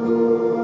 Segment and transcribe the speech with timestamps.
[0.00, 0.59] Lord.